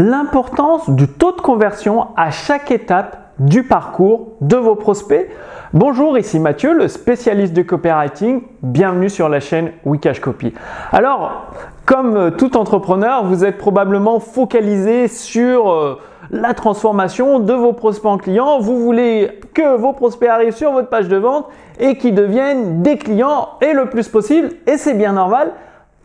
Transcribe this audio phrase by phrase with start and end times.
[0.00, 5.28] l'importance du taux de conversion à chaque étape du parcours de vos prospects.
[5.74, 8.42] Bonjour, ici Mathieu, le spécialiste du copywriting.
[8.62, 10.54] Bienvenue sur la chaîne Wikash Copy.
[10.90, 11.52] Alors,
[11.84, 15.98] comme tout entrepreneur, vous êtes probablement focalisé sur euh,
[16.30, 18.58] la transformation de vos prospects en clients.
[18.58, 21.46] Vous voulez que vos prospects arrivent sur votre page de vente
[21.78, 24.48] et qu'ils deviennent des clients et le plus possible.
[24.66, 25.52] Et c'est bien normal.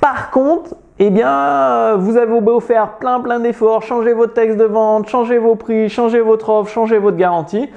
[0.00, 4.64] Par contre, eh bien, vous avez beau faire plein plein d'efforts, changer votre texte de
[4.64, 7.68] vente, changer vos prix, changer votre offre, changer votre garantie,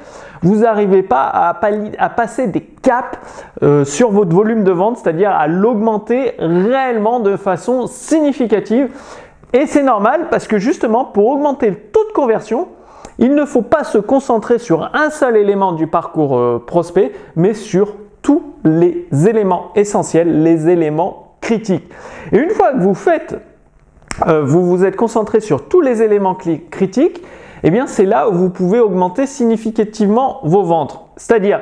[0.43, 1.57] vous n'arrivez pas à,
[1.97, 3.17] à, passer des caps
[3.63, 8.89] euh, sur votre volume de vente, c'est-à-dire à, l'augmenter réellement de façon significative.
[9.51, 12.67] Et c'est normal parce que justement, pour augmenter le taux de conversion,
[13.17, 17.55] il ne faut pas se concentrer sur un seul élément du parcours euh, prospect, mais
[17.55, 21.89] sur tous les éléments essentiels, les éléments critique.
[22.33, 23.39] Et une fois que vous faites,
[24.27, 27.23] euh, vous vous êtes concentré sur tous les éléments critiques,
[27.63, 30.99] eh bien c'est là où vous pouvez augmenter significativement vos ventes.
[31.15, 31.61] C'est-à-dire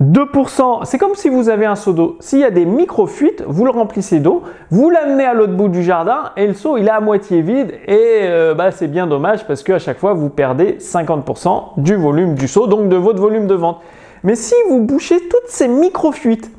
[0.00, 2.16] 2%, c'est comme si vous avez un seau d'eau.
[2.20, 5.82] S'il y a des micro-fuites, vous le remplissez d'eau, vous l'amenez à l'autre bout du
[5.82, 9.46] jardin et le seau il est à moitié vide et euh, bah, c'est bien dommage
[9.46, 13.46] parce qu'à chaque fois vous perdez 50% du volume du seau, donc de votre volume
[13.46, 13.80] de vente.
[14.22, 16.50] Mais si vous bouchez toutes ces micro-fuites,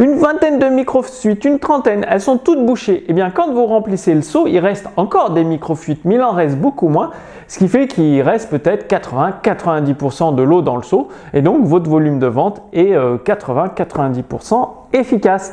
[0.00, 2.96] une vingtaine de micro-fuites, une trentaine, elles sont toutes bouchées.
[2.96, 6.22] Et eh bien quand vous remplissez le seau, il reste encore des micro-fuites, mais il
[6.22, 7.10] en reste beaucoup moins,
[7.48, 11.88] ce qui fait qu'il reste peut-être 80-90% de l'eau dans le seau, et donc votre
[11.90, 15.52] volume de vente est 80-90% euh, efficace.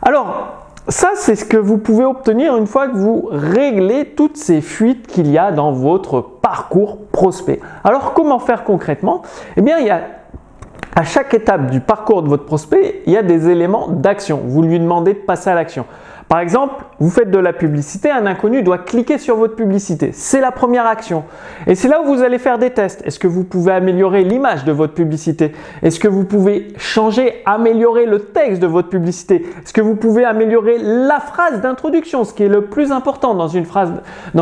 [0.00, 0.48] Alors,
[0.88, 5.06] ça, c'est ce que vous pouvez obtenir une fois que vous réglez toutes ces fuites
[5.06, 7.60] qu'il y a dans votre parcours prospect.
[7.84, 9.22] Alors, comment faire concrètement?
[9.56, 10.02] Eh bien, il y a
[10.96, 14.40] à chaque étape du parcours de votre prospect, il y a des éléments d'action.
[14.44, 15.86] Vous lui demandez de passer à l'action.
[16.34, 20.10] Par exemple, vous faites de la publicité, un inconnu doit cliquer sur votre publicité.
[20.12, 21.22] C'est la première action.
[21.68, 23.06] Et c'est là où vous allez faire des tests.
[23.06, 25.52] Est-ce que vous pouvez améliorer l'image de votre publicité?
[25.82, 29.46] Est-ce que vous pouvez changer, améliorer le texte de votre publicité?
[29.62, 33.46] Est-ce que vous pouvez améliorer la phrase d'introduction, ce qui est le plus important dans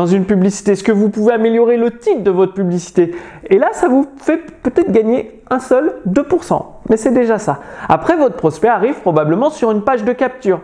[0.07, 0.71] une publicité?
[0.71, 3.13] Est-ce que vous pouvez améliorer le titre de votre publicité?
[3.51, 6.59] Et là, ça vous fait peut-être gagner un seul 2%.
[6.89, 7.59] Mais c'est déjà ça.
[7.87, 10.59] Après, votre prospect arrive probablement sur une page de capture.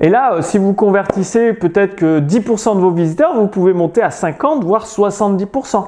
[0.00, 4.02] Et là, euh, si vous convertissez peut-être que 10% de vos visiteurs, vous pouvez monter
[4.02, 5.86] à 50, voire 70%.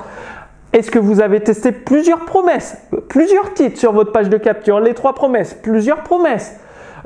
[0.72, 2.76] Est-ce que vous avez testé plusieurs promesses,
[3.08, 6.58] plusieurs titres sur votre page de capture, les trois promesses, plusieurs promesses,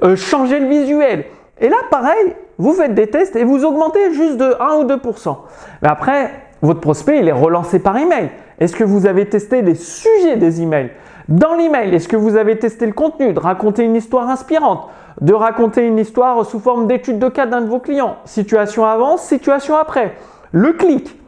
[0.02, 1.24] euh, changer le visuel?
[1.60, 5.36] Et là, pareil, vous faites des tests et vous augmentez juste de 1 ou 2%.
[5.82, 6.30] Mais après,
[6.62, 8.30] votre prospect, il est relancé par email.
[8.58, 10.90] Est-ce que vous avez testé les sujets des emails?
[11.28, 14.88] Dans l'email, est-ce que vous avez testé le contenu, de raconter une histoire inspirante?
[15.20, 18.16] De raconter une histoire sous forme d'étude de cas d'un de vos clients.
[18.24, 20.14] Situation avant, situation après.
[20.52, 21.18] Le clic.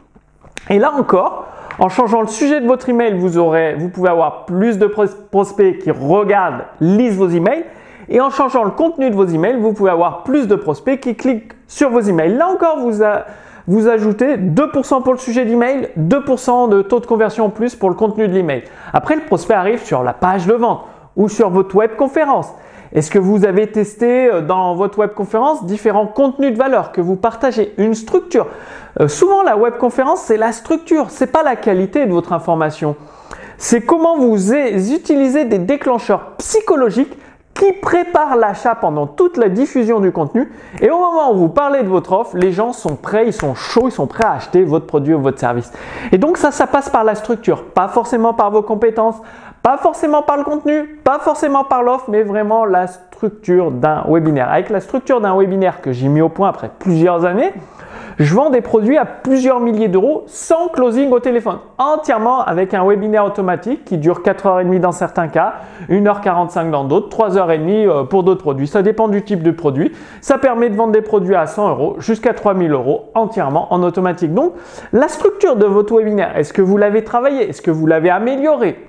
[0.69, 1.47] Et là encore,
[1.79, 5.91] en changeant le sujet de votre email, vous, vous pouvez avoir plus de prospects qui
[5.91, 7.65] regardent, lisent vos emails.
[8.09, 11.15] Et en changeant le contenu de vos emails, vous pouvez avoir plus de prospects qui
[11.15, 12.35] cliquent sur vos emails.
[12.35, 13.03] Là encore, vous,
[13.67, 17.89] vous ajoutez 2% pour le sujet d'email, 2% de taux de conversion en plus pour
[17.89, 18.63] le contenu de l'email.
[18.93, 20.85] Après, le prospect arrive sur la page de vente
[21.17, 22.53] ou sur votre web conférence.
[22.93, 27.01] Est-ce que vous avez testé euh, dans votre web conférence différents contenus de valeur que
[27.01, 28.47] vous partagez, une structure
[28.99, 32.95] euh, Souvent, la web conférence, c'est la structure, c'est pas la qualité de votre information.
[33.57, 37.17] C'est comment vous utilisez des déclencheurs psychologiques
[37.57, 40.51] qui préparent l'achat pendant toute la diffusion du contenu.
[40.79, 43.55] Et au moment où vous parlez de votre offre, les gens sont prêts, ils sont
[43.55, 45.71] chauds, ils sont prêts à acheter votre produit ou votre service.
[46.11, 49.15] Et donc ça, ça passe par la structure, pas forcément par vos compétences,
[49.67, 54.49] pas forcément par le contenu, pas forcément par l'offre, mais vraiment la structure d'un webinaire.
[54.49, 57.51] Avec la structure d'un webinaire que j'ai mis au point après plusieurs années,
[58.17, 62.87] je vends des produits à plusieurs milliers d'euros sans closing au téléphone, entièrement avec un
[62.87, 65.55] webinaire automatique qui dure 4h30 dans certains cas,
[65.89, 68.67] 1h45 dans d'autres, 3h30 euh, pour d'autres produits.
[68.67, 69.91] Ça dépend du type de produit.
[70.21, 74.33] Ça permet de vendre des produits à 100 euros jusqu'à 3000 euros entièrement en automatique.
[74.33, 74.53] Donc,
[74.93, 77.49] la structure de votre webinaire, est-ce que vous l'avez travaillé?
[77.49, 78.86] Est-ce que vous l'avez amélioré?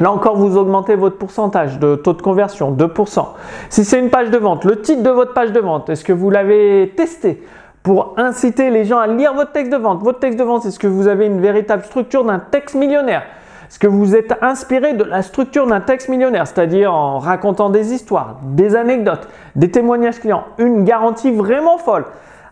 [0.00, 3.26] Là encore, vous augmentez votre pourcentage de taux de conversion, 2%.
[3.68, 6.12] Si c'est une page de vente, le titre de votre page de vente, est-ce que
[6.12, 7.44] vous l'avez testé
[7.84, 10.02] pour inciter les gens à lire votre texte de vente?
[10.02, 13.22] Votre texte de vente, est-ce que vous avez une véritable structure d'un texte millionnaire?
[13.68, 17.92] Est-ce que vous êtes inspiré de la structure d'un texte millionnaire, c'est-à-dire en racontant des
[17.92, 22.04] histoires, des anecdotes, des témoignages clients, une garantie vraiment folle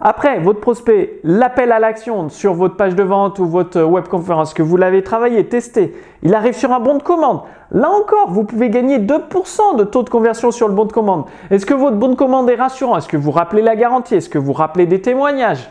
[0.04, 4.52] après, votre prospect, l'appel à l'action sur votre page de vente ou votre web conférence
[4.52, 5.94] que vous l'avez travaillé, testé,
[6.25, 7.43] il arrive sur un bon de commande.
[7.70, 11.26] Là encore, vous pouvez gagner 2% de taux de conversion sur le bon de commande.
[11.52, 12.96] Est-ce que votre bon de commande est rassurant?
[12.96, 14.16] Est-ce que vous rappelez la garantie?
[14.16, 15.70] Est-ce que vous rappelez des témoignages?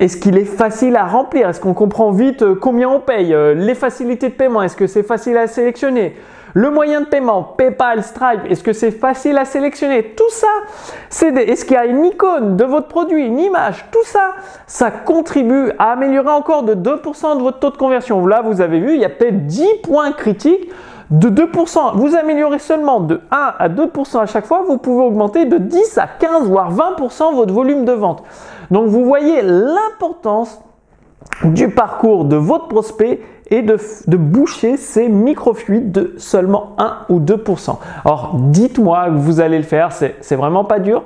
[0.00, 1.48] Est-ce qu'il est facile à remplir?
[1.48, 4.88] Est-ce qu'on comprend vite euh, combien on paye euh, Les facilités de paiement, est-ce que
[4.88, 6.16] c'est facile à sélectionner?
[6.54, 10.14] Le moyen de paiement, PayPal, Stripe, est-ce que c'est facile à sélectionner?
[10.16, 10.46] Tout ça,
[11.10, 13.84] c'est est-ce qu'il y a une icône de votre produit, une image?
[13.90, 14.34] Tout ça,
[14.68, 18.24] ça contribue à améliorer encore de 2% de votre taux de conversion.
[18.24, 20.70] Là, vous avez vu, il y a peut-être 10 points critiques
[21.10, 21.96] de 2%.
[21.96, 25.98] Vous améliorez seulement de 1 à 2% à chaque fois, vous pouvez augmenter de 10
[25.98, 28.22] à 15 voire 20% votre volume de vente.
[28.70, 30.60] Donc vous voyez l'importance
[31.44, 33.76] du parcours de votre prospect et de,
[34.16, 37.76] boucher ces microfluides de seulement 1 ou 2%.
[38.04, 41.02] Alors dites-moi que vous allez le faire, c'est vraiment pas dur.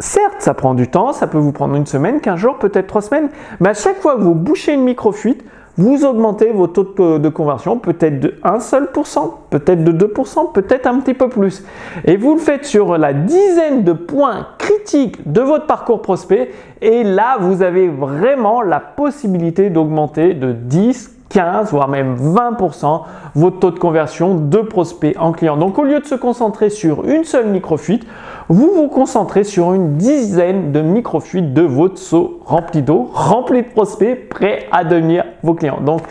[0.00, 3.02] Certes, ça prend du temps, ça peut vous prendre une semaine, 15 jours, peut-être 3
[3.02, 3.28] semaines,
[3.60, 5.44] mais à chaque fois que vous bouchez une microfuite,
[5.76, 10.86] vous augmentez vos taux de conversion peut-être de 1 seul pourcent, peut-être de 2%, peut-être
[10.86, 11.64] un petit peu plus.
[12.04, 16.50] Et vous le faites sur la dizaine de points critiques de votre parcours prospect
[16.80, 23.02] et là, vous avez vraiment la possibilité d'augmenter de 10, 15 voire même 20%
[23.34, 25.56] votre taux de conversion de prospects en clients.
[25.56, 28.06] Donc au lieu de se concentrer sur une seule microfuite,
[28.48, 33.68] vous vous concentrez sur une dizaine de microfuites de votre seau rempli d'eau, rempli de
[33.68, 35.80] prospects prêts à devenir vos clients.
[35.84, 36.02] Donc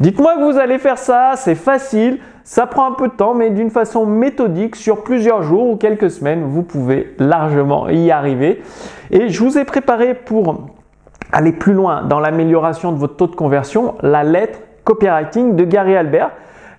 [0.00, 3.50] dites-moi que vous allez faire ça, c'est facile, ça prend un peu de temps, mais
[3.50, 8.62] d'une façon méthodique, sur plusieurs jours ou quelques semaines, vous pouvez largement y arriver.
[9.10, 10.70] Et je vous ai préparé pour
[11.32, 14.58] aller plus loin dans l'amélioration de votre taux de conversion la lettre
[14.90, 16.32] copywriting de Gary Albert.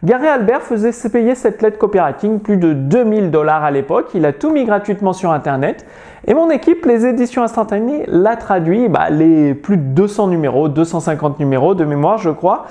[0.03, 4.09] Gary Albert faisait payer cette lettre copywriting plus de 2000 dollars à l'époque.
[4.13, 5.85] Il a tout mis gratuitement sur Internet.
[6.27, 11.39] Et mon équipe, les éditions instantanées, l'a traduit, bah, les plus de 200 numéros, 250
[11.39, 12.65] numéros de mémoire, je crois,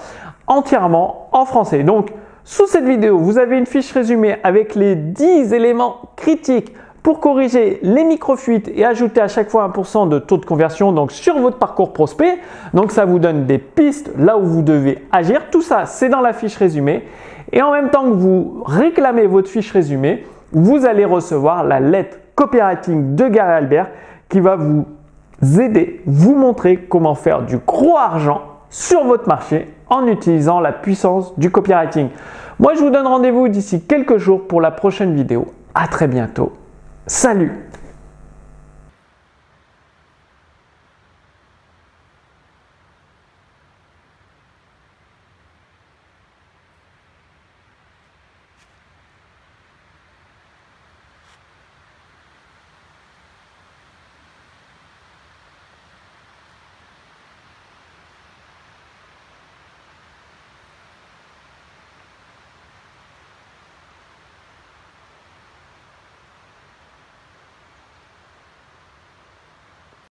[0.46, 1.84] entièrement en français.
[1.84, 2.12] Donc,
[2.44, 7.80] sous cette vidéo, vous avez une fiche résumée avec les 10 éléments critiques pour corriger
[7.82, 11.58] les microfuites et ajouter à chaque fois 1% de taux de conversion donc sur votre
[11.58, 12.38] parcours prospect.
[12.74, 15.42] Donc ça vous donne des pistes là où vous devez agir.
[15.50, 17.04] Tout ça, c'est dans la fiche résumée.
[17.52, 22.18] Et en même temps que vous réclamez votre fiche résumée, vous allez recevoir la lettre
[22.34, 23.88] copywriting de Gary Albert
[24.28, 24.86] qui va vous
[25.60, 31.36] aider, vous montrer comment faire du gros argent sur votre marché en utilisant la puissance
[31.38, 32.08] du copywriting.
[32.58, 35.46] Moi, je vous donne rendez-vous d'ici quelques jours pour la prochaine vidéo.
[35.74, 36.52] À très bientôt.
[37.10, 37.50] Salut